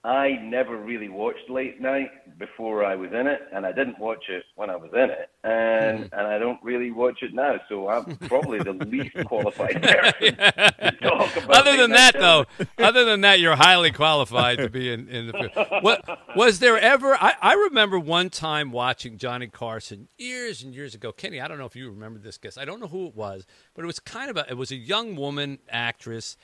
I 0.08 0.38
never 0.42 0.74
really 0.74 1.10
watched 1.10 1.50
late 1.50 1.82
night 1.82 2.38
before 2.38 2.82
I 2.82 2.94
was 2.94 3.10
in 3.12 3.26
it, 3.26 3.40
and 3.52 3.66
I 3.66 3.72
didn't 3.72 3.98
watch 3.98 4.24
it 4.30 4.42
when 4.54 4.70
I 4.70 4.76
was 4.76 4.90
in 4.94 5.10
it, 5.10 5.28
and 5.44 6.04
and 6.12 6.26
I 6.26 6.38
don't 6.38 6.58
really 6.62 6.90
watch 6.90 7.18
it 7.20 7.34
now. 7.34 7.60
So 7.68 7.90
I'm 7.90 8.16
probably 8.16 8.58
the 8.58 8.72
least 8.72 9.14
qualified 9.26 9.82
person 9.82 10.34
to 10.34 10.96
talk 11.02 11.36
about. 11.36 11.50
Other 11.58 11.76
than 11.76 11.90
that, 11.90 12.14
though, 12.14 12.46
other 12.78 13.04
than 13.04 13.20
that, 13.20 13.38
you're 13.38 13.56
highly 13.56 13.92
qualified 13.92 14.56
to 14.58 14.70
be 14.70 14.90
in, 14.90 15.08
in 15.08 15.26
the 15.26 15.32
field. 15.34 15.82
What 15.82 16.02
was 16.34 16.60
there 16.60 16.78
ever? 16.78 17.14
I, 17.14 17.34
I 17.42 17.52
remember 17.52 17.98
one 17.98 18.30
time 18.30 18.72
watching 18.72 19.18
Johnny 19.18 19.48
Carson 19.48 20.08
years 20.16 20.62
and 20.62 20.74
years 20.74 20.94
ago. 20.94 21.12
Kenny, 21.12 21.38
I 21.38 21.48
don't 21.48 21.58
know 21.58 21.66
if 21.66 21.76
you 21.76 21.90
remember 21.90 22.18
this 22.18 22.38
guest. 22.38 22.56
I 22.56 22.64
don't 22.64 22.80
know 22.80 22.88
who 22.88 23.08
it 23.08 23.14
was, 23.14 23.44
but 23.74 23.82
it 23.82 23.86
was 23.86 24.00
kind 24.00 24.30
of 24.30 24.38
a. 24.38 24.46
It 24.48 24.56
was 24.56 24.70
a 24.70 24.76
young 24.76 25.16
woman 25.16 25.58
actress, 25.68 26.38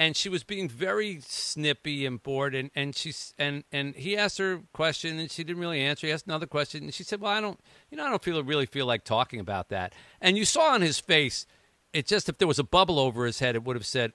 and 0.00 0.16
she 0.16 0.30
was 0.30 0.42
being 0.42 0.66
very 0.66 1.20
snippy 1.20 2.06
and 2.06 2.22
bored. 2.22 2.54
And 2.54 2.70
and 2.74 2.96
she's 2.96 3.34
and 3.38 3.64
and 3.70 3.94
he 3.94 4.16
asked 4.16 4.38
her 4.38 4.52
a 4.54 4.62
question, 4.72 5.18
and 5.18 5.30
she 5.30 5.44
didn't 5.44 5.60
really 5.60 5.82
answer. 5.82 6.06
He 6.06 6.12
asked 6.12 6.26
another 6.26 6.46
question, 6.46 6.84
and 6.84 6.94
she 6.94 7.04
said, 7.04 7.20
"Well, 7.20 7.30
I 7.30 7.40
don't, 7.40 7.60
you 7.90 7.98
know, 7.98 8.06
I 8.06 8.08
don't 8.08 8.24
feel 8.24 8.42
really 8.42 8.66
feel 8.66 8.86
like 8.86 9.04
talking 9.04 9.40
about 9.40 9.68
that." 9.68 9.92
And 10.20 10.38
you 10.38 10.46
saw 10.46 10.72
on 10.72 10.80
his 10.80 10.98
face. 10.98 11.46
It 11.92 12.06
just 12.06 12.28
if 12.28 12.38
there 12.38 12.48
was 12.48 12.58
a 12.58 12.64
bubble 12.64 12.98
over 12.98 13.26
his 13.26 13.40
head, 13.40 13.56
it 13.56 13.64
would 13.64 13.74
have 13.74 13.84
said, 13.84 14.12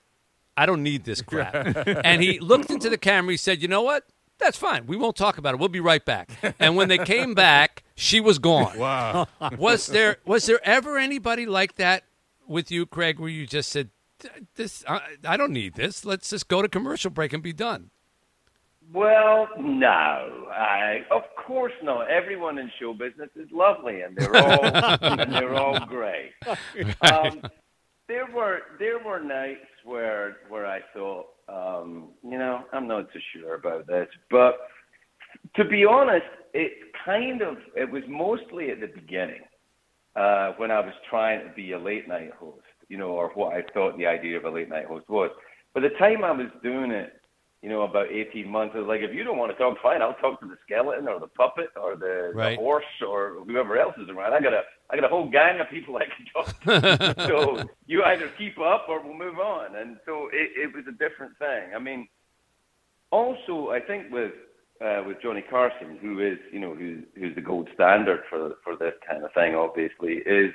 I 0.56 0.66
don't 0.66 0.82
need 0.82 1.04
this 1.04 1.20
crap. 1.20 1.54
and 2.04 2.22
he 2.22 2.38
looked 2.40 2.70
into 2.70 2.88
the 2.88 2.98
camera. 2.98 3.32
He 3.32 3.36
said, 3.36 3.60
You 3.60 3.68
know 3.68 3.82
what? 3.82 4.04
That's 4.38 4.56
fine. 4.56 4.86
We 4.86 4.96
won't 4.96 5.16
talk 5.16 5.38
about 5.38 5.54
it. 5.54 5.60
We'll 5.60 5.68
be 5.68 5.80
right 5.80 6.04
back. 6.04 6.30
And 6.58 6.76
when 6.76 6.88
they 6.88 6.98
came 6.98 7.34
back, 7.34 7.84
she 7.94 8.20
was 8.20 8.38
gone. 8.38 8.78
Wow. 8.78 9.28
Was 9.58 9.86
there 9.86 10.18
was 10.24 10.46
there 10.46 10.60
ever 10.66 10.98
anybody 10.98 11.46
like 11.46 11.76
that 11.76 12.04
with 12.46 12.70
you, 12.70 12.86
Craig, 12.86 13.18
where 13.18 13.30
you 13.30 13.46
just 13.46 13.70
said, 13.70 13.90
"This 14.54 14.84
I, 14.88 15.00
I 15.24 15.36
don't 15.36 15.52
need 15.52 15.74
this. 15.74 16.04
Let's 16.04 16.30
just 16.30 16.48
go 16.48 16.62
to 16.62 16.68
commercial 16.68 17.10
break 17.10 17.32
and 17.32 17.42
be 17.42 17.52
done." 17.52 17.90
Well, 18.92 19.48
no, 19.58 20.46
I 20.52 21.02
of 21.10 21.22
course 21.44 21.72
not. 21.82 22.08
Everyone 22.08 22.58
in 22.58 22.70
show 22.78 22.92
business 22.92 23.30
is 23.34 23.48
lovely, 23.52 24.02
and 24.02 24.16
they're 24.16 24.36
all 24.36 24.64
and 25.02 25.32
they're 25.32 25.54
all 25.54 25.86
great. 25.86 26.32
Um, 27.02 27.42
there 28.08 28.26
were 28.32 28.60
there 28.78 29.02
were 29.02 29.20
nights 29.20 29.66
where 29.84 30.36
where 30.48 30.66
I 30.66 30.80
thought, 30.94 31.26
um, 31.48 32.10
you 32.22 32.38
know, 32.38 32.64
I'm 32.72 32.86
not 32.86 33.08
so 33.12 33.18
sure 33.32 33.54
about 33.54 33.86
this, 33.86 34.08
but 34.30 34.58
to 35.56 35.64
be 35.64 35.84
honest, 35.84 36.26
it 36.54 36.72
kind 37.04 37.42
of 37.42 37.56
it 37.74 37.90
was 37.90 38.02
mostly 38.08 38.70
at 38.70 38.80
the 38.80 38.86
beginning 38.86 39.42
uh, 40.14 40.52
when 40.56 40.70
I 40.70 40.80
was 40.80 40.94
trying 41.10 41.46
to 41.46 41.52
be 41.54 41.72
a 41.72 41.78
late 41.78 42.08
night 42.08 42.32
host, 42.38 42.62
you 42.88 42.96
know, 42.98 43.08
or 43.10 43.30
what 43.34 43.54
I 43.54 43.62
thought 43.74 43.96
the 43.98 44.06
idea 44.06 44.36
of 44.36 44.44
a 44.44 44.50
late 44.50 44.68
night 44.68 44.86
host 44.86 45.08
was. 45.08 45.30
By 45.74 45.80
the 45.80 45.90
time 45.90 46.24
I 46.24 46.30
was 46.32 46.46
doing 46.62 46.90
it, 46.90 47.20
you 47.62 47.68
know, 47.68 47.82
about 47.82 48.06
18 48.10 48.48
months, 48.48 48.74
I 48.76 48.78
was 48.78 48.86
like, 48.86 49.00
if 49.00 49.14
you 49.14 49.24
don't 49.24 49.38
want 49.38 49.50
to 49.52 49.58
talk, 49.58 49.76
fine, 49.82 50.00
I'll 50.00 50.14
talk 50.14 50.40
to 50.40 50.46
the 50.46 50.56
skeleton 50.64 51.08
or 51.08 51.18
the 51.18 51.26
puppet 51.26 51.70
or 51.80 51.96
the, 51.96 52.30
Right. 52.34 52.56
the 52.56 52.62
horse 52.62 52.84
or 53.06 53.38
whoever 53.46 53.78
else 53.78 53.94
is 53.98 54.08
around. 54.08 54.32
I 54.34 54.40
got 54.40 54.52
a, 54.52 54.62
I 54.90 54.96
got 54.96 55.04
a 55.04 55.08
whole 55.08 55.28
gang 55.28 55.60
of 55.60 55.68
people 55.68 55.96
I 55.96 56.04
can 56.04 56.26
talk 56.32 57.14
to. 57.16 57.26
so 57.26 57.68
you 57.86 58.04
either 58.04 58.30
keep 58.38 58.58
up 58.60 58.86
or 58.88 59.02
we'll 59.02 59.14
move 59.18 59.38
on. 59.38 59.76
And 59.76 59.96
so 60.06 60.28
it, 60.32 60.50
it 60.56 60.74
was 60.74 60.84
a 60.88 60.92
different 60.92 61.36
thing. 61.38 61.74
I 61.74 61.78
mean, 61.78 62.08
also, 63.10 63.70
I 63.70 63.80
think 63.80 64.12
with 64.12 64.32
uh, 64.84 65.02
with 65.06 65.22
Johnny 65.22 65.42
Carson, 65.42 65.96
who 66.00 66.20
is 66.20 66.38
you 66.52 66.60
know 66.60 66.74
who's 66.74 67.02
who's 67.16 67.34
the 67.34 67.40
gold 67.40 67.68
standard 67.74 68.20
for 68.28 68.54
for 68.62 68.76
this 68.76 68.92
kind 69.08 69.24
of 69.24 69.32
thing, 69.32 69.54
obviously, 69.54 70.16
is 70.26 70.52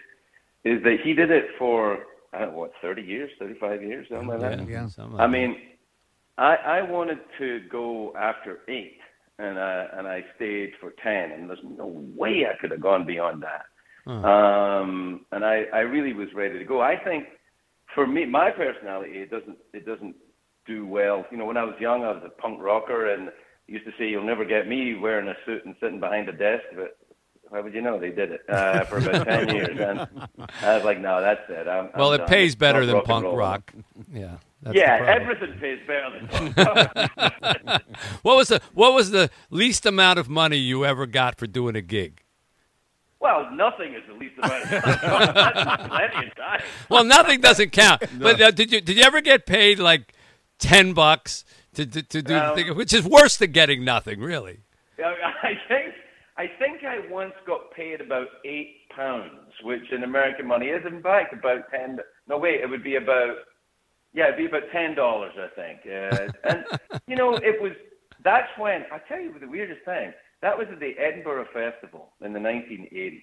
is 0.64 0.84
that 0.84 0.98
he 1.04 1.14
did 1.14 1.32
it 1.32 1.46
for 1.58 2.00
I 2.34 2.40
don't 2.40 2.52
know 2.54 2.60
what 2.60 2.72
thirty 2.82 3.02
years, 3.02 3.30
thirty 3.40 3.56
five 3.60 3.84
years, 3.84 4.08
something 4.10 4.28
like 4.28 4.40
that. 4.40 4.68
Yeah. 4.68 4.88
Something 4.88 5.20
I 5.20 5.28
mean, 5.28 5.56
I 6.38 6.56
I 6.56 6.82
wanted 6.82 7.20
to 7.40 7.62
go 7.70 8.14
after 8.18 8.60
eight, 8.68 9.00
and 9.38 9.60
I 9.60 9.88
and 9.94 10.08
I 10.08 10.24
stayed 10.36 10.72
for 10.80 10.94
ten, 11.04 11.32
and 11.32 11.50
there's 11.50 11.60
no 11.64 11.88
way 12.16 12.46
I 12.46 12.58
could 12.60 12.72
have 12.72 12.82
gone 12.82 13.06
beyond 13.06 13.44
that. 13.44 13.66
Um, 14.26 15.26
and 15.32 15.44
I 15.44 15.66
I 15.74 15.80
really 15.80 16.14
was 16.14 16.30
ready 16.34 16.58
to 16.58 16.66
go. 16.66 16.82
I 16.82 16.96
think 17.04 17.26
for 17.94 18.08
me, 18.08 18.26
my 18.26 18.50
personality, 18.52 19.20
it 19.20 19.30
doesn't 19.30 19.58
it 19.74 19.86
doesn't 19.86 20.16
do 20.66 20.88
well. 20.88 21.26
You 21.32 21.38
know, 21.38 21.46
when 21.46 21.58
I 21.58 21.64
was 21.64 21.76
young, 21.80 22.04
I 22.04 22.12
was 22.12 22.24
a 22.26 22.42
punk 22.42 22.62
rocker, 22.62 23.14
and 23.14 23.30
used 23.68 23.86
to 23.86 23.92
say 23.98 24.08
you'll 24.08 24.26
never 24.26 24.46
get 24.46 24.68
me 24.68 24.96
wearing 24.96 25.28
a 25.28 25.36
suit 25.46 25.66
and 25.66 25.76
sitting 25.82 26.00
behind 26.00 26.30
a 26.30 26.34
desk, 26.34 26.64
but. 26.76 26.98
How 27.52 27.62
would 27.62 27.74
you 27.74 27.82
know 27.82 28.00
they 28.00 28.12
did 28.12 28.32
it 28.32 28.42
uh, 28.50 28.86
for 28.86 28.98
about 28.98 29.26
ten 29.28 29.54
years? 29.56 29.78
And 29.80 30.08
I 30.62 30.76
was 30.76 30.84
like, 30.86 31.00
"No, 31.00 31.20
that's 31.22 31.42
it." 31.50 31.68
I'm, 31.68 31.90
Well, 31.96 32.10
I'm 32.10 32.16
it 32.16 32.18
done. 32.20 32.28
pays 32.28 32.56
better 32.56 32.86
than 32.86 33.02
punk 33.02 33.26
roll. 33.26 33.36
rock. 33.36 33.74
Yeah. 34.14 34.38
That's 34.64 34.78
yeah, 34.78 35.04
everything 35.08 35.58
pays 35.60 35.80
better 35.88 36.12
than 36.20 36.28
punk 36.28 36.58
rock. 37.18 37.82
What 38.22 38.38
was 38.38 38.48
the 38.50 38.62
what 38.74 38.94
was 38.94 39.10
the 39.12 39.30
least 39.50 39.86
amount 39.86 40.20
of 40.20 40.30
money 40.30 40.58
you 40.58 40.86
ever 40.86 41.06
got 41.08 41.38
for 41.38 41.48
doing 41.48 41.76
a 41.76 41.82
gig? 41.82 42.22
well, 43.20 43.50
nothing 43.54 43.94
is 43.94 44.02
the 44.08 44.14
least 44.16 44.34
amount 44.38 44.64
of 44.64 44.70
time. 44.70 45.34
That's 45.36 45.88
plenty 45.88 46.28
of 46.28 46.36
time. 46.36 46.62
Well, 46.90 47.04
nothing 47.04 47.40
doesn't 47.42 47.72
count. 47.72 48.04
But 48.20 48.40
uh, 48.42 48.52
did 48.52 48.72
you 48.72 48.82
did 48.82 48.98
you 48.98 49.04
ever 49.04 49.20
get 49.22 49.46
paid 49.46 49.78
like 49.80 50.14
ten 50.60 50.94
bucks 50.94 51.44
to 51.74 51.86
to, 51.86 52.02
to 52.04 52.22
do 52.22 52.34
the 52.34 52.52
thing, 52.56 52.76
which 52.76 52.94
is 52.94 53.04
worse 53.04 53.38
than 53.38 53.52
getting 53.52 53.84
nothing, 53.84 54.20
really? 54.22 54.60
Yeah, 55.00 55.14
I 55.44 55.54
think 55.68 55.81
I 56.42 56.50
think 56.58 56.84
I 56.84 57.08
once 57.08 57.34
got 57.46 57.72
paid 57.72 58.02
about 58.02 58.26
eight 58.46 58.90
pounds, 58.96 59.52
which 59.62 59.92
in 59.92 60.04
American 60.04 60.48
money 60.48 60.70
is 60.70 60.84
in 60.88 61.00
fact 61.04 61.36
about 61.36 61.70
ten. 61.70 62.00
No, 62.28 62.40
wait, 62.40 62.62
it 62.62 62.68
would 62.68 62.84
be 62.84 62.96
about 62.96 63.36
yeah, 64.12 64.26
it'd 64.26 64.38
be 64.38 64.48
about 64.48 64.64
ten 64.72 64.96
dollars, 64.96 65.34
I 65.38 65.50
think. 65.56 65.82
Uh, 65.86 66.32
and 66.50 66.66
you 67.08 67.16
know, 67.16 67.36
it 67.36 67.62
was 67.62 67.74
that's 68.24 68.50
when 68.58 68.86
I 68.92 68.98
tell 69.08 69.20
you 69.22 69.36
the 69.40 69.48
weirdest 69.48 69.86
thing. 69.86 70.14
That 70.42 70.58
was 70.58 70.66
at 70.72 70.80
the 70.80 70.94
Edinburgh 70.98 71.46
Festival 71.54 72.08
in 72.26 72.34
the 72.34 72.40
1980s, 72.40 73.22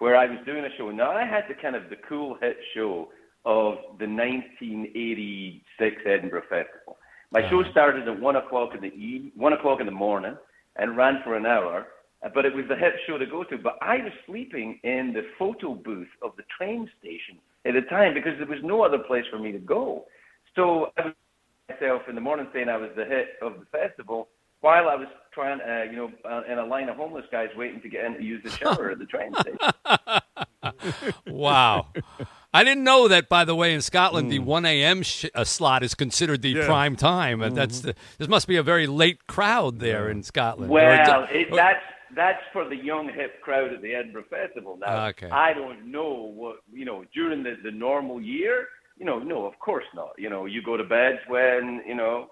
where 0.00 0.14
I 0.14 0.26
was 0.26 0.36
doing 0.44 0.66
a 0.66 0.76
show. 0.76 0.90
Now 0.90 1.12
I 1.12 1.24
had 1.24 1.44
the 1.48 1.54
kind 1.54 1.74
of 1.74 1.88
the 1.88 1.96
cool 2.06 2.36
hit 2.42 2.58
show 2.74 3.08
of 3.46 3.76
the 3.98 4.06
1986 4.06 5.96
Edinburgh 6.04 6.42
Festival. 6.50 6.98
My 7.30 7.48
show 7.48 7.64
started 7.70 8.06
at 8.06 8.20
one 8.20 8.36
o'clock 8.36 8.74
in 8.74 8.82
the 8.82 8.94
eve, 8.94 9.32
one 9.34 9.54
o'clock 9.54 9.80
in 9.80 9.86
the 9.86 9.92
morning, 9.92 10.36
and 10.76 10.94
ran 10.94 11.22
for 11.24 11.38
an 11.38 11.46
hour. 11.46 11.86
Uh, 12.24 12.28
But 12.34 12.44
it 12.46 12.54
was 12.54 12.64
the 12.68 12.76
hit 12.76 12.94
show 13.06 13.18
to 13.18 13.26
go 13.26 13.44
to. 13.44 13.58
But 13.58 13.78
I 13.82 13.96
was 13.98 14.12
sleeping 14.26 14.80
in 14.82 15.12
the 15.12 15.22
photo 15.38 15.74
booth 15.74 16.08
of 16.22 16.32
the 16.36 16.44
train 16.56 16.88
station 17.00 17.38
at 17.64 17.74
the 17.74 17.82
time 17.82 18.14
because 18.14 18.32
there 18.38 18.46
was 18.46 18.58
no 18.62 18.82
other 18.82 18.98
place 18.98 19.24
for 19.30 19.38
me 19.38 19.52
to 19.52 19.58
go. 19.58 20.04
So 20.56 20.92
I 20.96 21.06
was 21.06 21.14
myself 21.68 22.02
in 22.08 22.14
the 22.14 22.20
morning 22.20 22.46
saying 22.52 22.68
I 22.68 22.76
was 22.76 22.90
the 22.96 23.04
hit 23.04 23.28
of 23.42 23.54
the 23.60 23.66
festival, 23.66 24.28
while 24.60 24.88
I 24.88 24.94
was 24.94 25.08
trying, 25.32 25.60
uh, 25.60 25.90
you 25.90 25.96
know, 25.96 26.10
uh, 26.24 26.42
in 26.50 26.58
a 26.58 26.64
line 26.64 26.88
of 26.88 26.96
homeless 26.96 27.24
guys 27.32 27.48
waiting 27.56 27.80
to 27.82 27.88
get 27.88 28.04
in 28.04 28.14
to 28.14 28.22
use 28.22 28.42
the 28.44 28.50
shower 28.50 28.90
at 28.90 28.98
the 28.98 29.06
train 29.06 29.32
station. 29.40 29.58
Wow. 31.26 31.88
I 32.52 32.64
didn't 32.64 32.84
know 32.84 33.08
that, 33.08 33.28
by 33.28 33.44
the 33.44 33.54
way, 33.54 33.74
in 33.74 33.80
Scotland, 33.82 34.30
the 34.30 34.38
1 34.38 34.64
a.m. 34.64 35.02
Sh- 35.02 35.26
uh, 35.34 35.44
slot 35.44 35.82
is 35.82 35.94
considered 35.94 36.40
the 36.42 36.50
Yeah. 36.50 36.66
prime 36.66 36.96
time. 36.96 37.42
And 37.42 37.56
that's 37.56 37.80
the, 37.80 37.94
this 38.18 38.28
must 38.28 38.46
be 38.48 38.56
a 38.56 38.62
very 38.62 38.86
late 38.86 39.26
crowd 39.26 39.80
there 39.80 40.08
in 40.08 40.22
Scotland. 40.22 40.70
Well, 40.70 41.24
it- 41.30 41.36
it, 41.36 41.54
that's 41.54 41.82
that's 42.14 42.42
for 42.52 42.68
the 42.68 42.76
young 42.76 43.08
hip 43.08 43.40
crowd 43.42 43.72
at 43.72 43.82
the 43.82 43.94
Edinburgh 43.94 44.24
Festival. 44.30 44.76
Now, 44.80 45.06
Okay. 45.08 45.28
I 45.30 45.52
don't 45.52 45.90
know 45.90 46.32
what 46.34 46.56
you 46.72 46.84
know 46.84 47.04
during 47.14 47.42
the 47.42 47.56
the 47.62 47.70
normal 47.70 48.20
year. 48.20 48.68
You 48.98 49.06
know, 49.06 49.18
no, 49.18 49.44
of 49.46 49.58
course 49.58 49.84
not. 49.94 50.12
You 50.18 50.30
know, 50.30 50.46
you 50.46 50.62
go 50.62 50.76
to 50.76 50.84
bed 50.84 51.20
when 51.28 51.82
you 51.86 51.94
know 51.94 52.30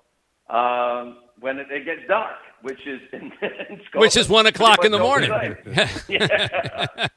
um, 0.48 1.18
when 1.40 1.58
it, 1.58 1.66
it 1.70 1.84
gets 1.84 2.02
dark, 2.08 2.36
which 2.62 2.78
is 2.86 3.00
in, 3.12 3.20
in 3.42 3.80
Scotland, 3.88 3.88
which 3.96 4.16
is 4.16 4.28
1 4.28 4.46
o'clock 4.46 4.84
in 4.84 4.92
the 4.92 4.98
morning. 4.98 5.30
yeah. 6.08 7.08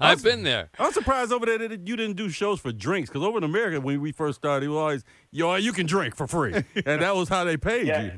I've 0.00 0.22
been 0.22 0.42
there. 0.42 0.70
I'm 0.78 0.92
surprised 0.92 1.32
over 1.32 1.46
there 1.46 1.58
that 1.58 1.86
you 1.88 1.96
didn't 1.96 2.16
do 2.16 2.28
shows 2.28 2.60
for 2.60 2.72
drinks 2.72 3.10
because 3.10 3.24
over 3.26 3.38
in 3.38 3.44
America 3.44 3.80
when 3.80 4.00
we 4.00 4.12
first 4.12 4.36
started, 4.38 4.66
it 4.66 4.68
was 4.68 4.76
always 4.78 5.04
yo, 5.30 5.54
you 5.56 5.72
can 5.72 5.86
drink 5.86 6.14
for 6.16 6.26
free, 6.26 6.54
and 6.86 7.02
that 7.02 7.14
was 7.16 7.28
how 7.28 7.44
they 7.44 7.56
paid 7.56 7.86
Yeah. 7.86 8.02
you. 8.04 8.12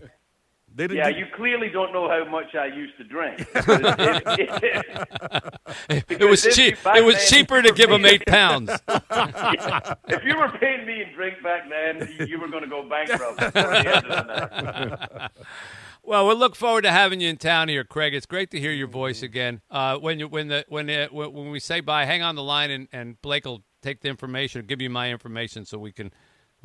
They 0.77 0.87
didn't. 0.89 0.99
Yeah, 0.99 1.11
do- 1.11 1.19
you 1.19 1.27
clearly 1.35 1.71
don't 1.71 1.93
know 1.93 2.07
how 2.09 2.25
much 2.31 2.55
I 2.55 2.67
used 2.67 2.97
to 2.99 3.05
drink. 3.05 3.39
It- 4.39 4.63
it- 5.89 6.21
It 6.21 6.21
was 6.31 6.43
cheap. 6.55 6.77
It 6.85 7.05
was 7.05 7.29
cheaper 7.29 7.63
to 7.63 7.73
give 7.73 7.89
them 7.91 8.05
eight 8.05 8.25
pounds. 8.27 8.71
if 8.89 10.25
you 10.25 10.37
were 10.37 10.51
paying 10.61 10.87
me 10.87 11.03
in 11.03 11.13
drink 11.15 11.43
back 11.43 11.63
then, 11.71 12.09
you- 12.19 12.27
you 12.27 12.41
were 12.41 12.49
going 12.49 12.63
to 12.63 12.69
go 12.69 12.89
bankrupt. 12.89 13.39
before 13.39 13.63
the 13.71 13.97
end 13.97 14.07
of 14.07 14.27
the 14.27 14.89
night. 14.91 15.31
Well, 16.03 16.27
we'll 16.27 16.37
look 16.37 16.55
forward 16.55 16.83
to 16.83 16.91
having 16.93 17.21
you 17.21 17.29
in 17.31 17.37
town 17.37 17.69
here, 17.69 17.83
Craig. 17.83 18.15
It's 18.15 18.27
great 18.27 18.51
to 18.53 18.61
hear 18.61 18.71
your 18.73 18.87
voice 18.87 19.23
again. 19.23 19.61
Uh, 19.71 19.97
when 19.99 20.21
you 20.21 20.29
when 20.29 20.49
the 20.49 20.65
when 20.69 20.87
when 20.89 21.33
when 21.33 21.51
we 21.51 21.59
say 21.59 21.81
bye, 21.81 22.05
hang 22.05 22.23
on 22.23 22.37
the 22.37 22.45
line, 22.45 22.71
and, 22.71 22.87
and 22.93 23.21
Blake 23.23 23.45
will 23.45 23.65
take 23.83 24.03
the 24.03 24.09
information, 24.09 24.67
give 24.67 24.81
you 24.81 24.91
my 24.91 25.11
information, 25.11 25.65
so 25.65 25.79
we 25.79 25.91
can 25.93 26.13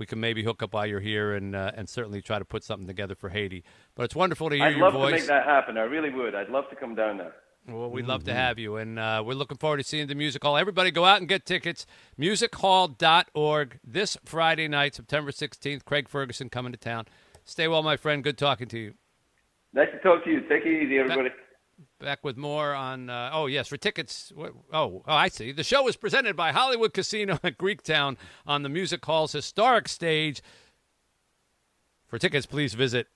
we 0.02 0.08
can 0.08 0.20
maybe 0.20 0.44
hook 0.44 0.64
up 0.64 0.74
while 0.74 0.88
you're 0.88 1.00
here, 1.00 1.36
and 1.36 1.56
uh, 1.56 1.72
and 1.76 1.88
certainly 1.88 2.24
try 2.24 2.40
to 2.40 2.44
put 2.44 2.64
something 2.64 2.88
together 2.88 3.14
for 3.14 3.30
Haiti. 3.30 3.64
But 3.94 4.06
it's 4.06 4.16
wonderful 4.16 4.50
to 4.50 4.56
hear 4.56 4.66
I'd 4.66 4.76
your 4.76 4.90
love 4.92 4.94
to 4.94 5.12
make 5.12 5.28
that 5.28 5.46
happen. 5.46 5.78
I 5.78 5.84
really 5.84 6.10
would. 6.10 6.34
I'd 6.34 6.50
love 6.50 6.68
to 6.72 6.76
come 6.76 6.96
down 6.96 7.20
there. 7.20 7.36
Well, 7.68 7.92
we'd 7.92 8.08
love 8.08 8.24
to 8.24 8.34
have 8.34 8.58
you, 8.58 8.78
and 8.78 8.98
uh, 8.98 9.22
we're 9.24 9.36
looking 9.36 9.60
forward 9.60 9.78
to 9.78 9.84
seeing 9.84 10.08
the 10.08 10.16
music 10.16 10.42
hall. 10.42 10.58
Everybody, 10.58 10.90
go 10.90 11.06
out 11.06 11.20
and 11.20 11.28
get 11.30 11.46
tickets. 11.46 11.86
Musichall.org 12.20 13.80
this 13.84 14.18
Friday 14.26 14.68
night, 14.68 14.96
September 14.96 15.30
16th. 15.30 15.86
Craig 15.86 16.10
Ferguson 16.10 16.50
coming 16.50 16.72
to 16.72 16.80
town. 16.80 17.06
Stay 17.46 17.68
well, 17.68 17.84
my 17.84 17.96
friend. 17.96 18.24
Good 18.24 18.40
talking 18.40 18.68
to 18.70 18.80
you. 18.80 18.94
Nice 19.74 19.90
to 19.92 20.00
talk 20.00 20.24
to 20.24 20.32
you. 20.32 20.42
Take 20.50 20.66
it 20.66 20.84
easy, 20.84 20.98
everybody. 20.98 21.30
Back 22.02 22.24
with 22.24 22.36
more 22.36 22.74
on. 22.74 23.10
Uh, 23.10 23.30
oh 23.32 23.46
yes, 23.46 23.68
for 23.68 23.78
tickets. 23.78 24.34
Oh, 24.38 24.52
oh, 24.74 25.02
I 25.06 25.28
see. 25.28 25.52
The 25.52 25.64
show 25.64 25.88
is 25.88 25.96
presented 25.96 26.36
by 26.36 26.52
Hollywood 26.52 26.94
Casino 26.94 27.40
at 27.44 27.58
Greektown 27.58 28.18
on 28.46 28.64
the 28.64 28.70
Music 28.70 29.06
Hall's 29.06 29.34
historic 29.34 29.88
stage. 29.88 30.42
For 32.08 32.18
tickets, 32.18 32.46
please 32.46 32.74
visit 32.74 33.08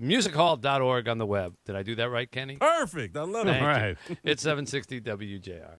musichall.org 0.00 1.08
on 1.08 1.18
the 1.18 1.26
web. 1.26 1.54
Did 1.66 1.76
I 1.76 1.82
do 1.82 1.94
that 1.96 2.08
right, 2.08 2.30
Kenny? 2.30 2.56
Perfect. 2.56 3.16
I 3.16 3.22
love 3.22 3.46
it. 3.46 3.50
Thank 3.50 3.60
you. 3.60 3.66
Right. 3.66 3.96
It's 4.24 4.42
760 4.42 5.02
WJR. 5.02 5.68